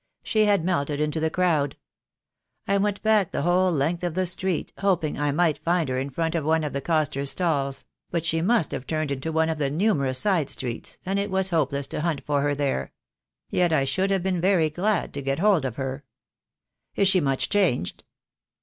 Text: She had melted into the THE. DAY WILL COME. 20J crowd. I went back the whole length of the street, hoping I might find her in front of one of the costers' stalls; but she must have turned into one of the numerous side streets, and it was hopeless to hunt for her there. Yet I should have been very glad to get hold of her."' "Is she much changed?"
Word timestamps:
She 0.23 0.45
had 0.45 0.65
melted 0.65 0.99
into 0.99 1.19
the 1.19 1.27
THE. 1.27 1.29
DAY 1.29 1.33
WILL 1.37 1.37
COME. 1.37 1.45
20J 1.45 1.57
crowd. 1.67 1.75
I 2.69 2.77
went 2.79 3.03
back 3.03 3.29
the 3.31 3.43
whole 3.43 3.71
length 3.71 4.03
of 4.03 4.15
the 4.15 4.25
street, 4.25 4.73
hoping 4.79 5.19
I 5.19 5.31
might 5.31 5.59
find 5.59 5.87
her 5.89 5.99
in 5.99 6.09
front 6.09 6.33
of 6.33 6.43
one 6.43 6.63
of 6.63 6.73
the 6.73 6.81
costers' 6.81 7.29
stalls; 7.29 7.85
but 8.09 8.25
she 8.25 8.41
must 8.41 8.71
have 8.71 8.87
turned 8.87 9.11
into 9.11 9.31
one 9.31 9.47
of 9.47 9.59
the 9.59 9.69
numerous 9.69 10.17
side 10.17 10.49
streets, 10.49 10.97
and 11.05 11.19
it 11.19 11.29
was 11.29 11.51
hopeless 11.51 11.85
to 11.89 12.01
hunt 12.01 12.25
for 12.25 12.41
her 12.41 12.55
there. 12.55 12.93
Yet 13.51 13.71
I 13.71 13.83
should 13.83 14.09
have 14.09 14.23
been 14.23 14.41
very 14.41 14.71
glad 14.71 15.13
to 15.13 15.21
get 15.21 15.37
hold 15.37 15.65
of 15.65 15.75
her."' 15.75 16.03
"Is 16.95 17.07
she 17.07 17.19
much 17.21 17.49
changed?" 17.49 18.03